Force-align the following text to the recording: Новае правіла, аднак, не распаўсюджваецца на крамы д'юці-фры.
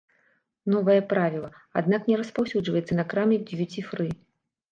Новае 0.75 0.95
правіла, 1.11 1.49
аднак, 1.81 2.01
не 2.11 2.15
распаўсюджваецца 2.21 2.93
на 2.99 3.05
крамы 3.13 3.35
д'юці-фры. 3.51 4.09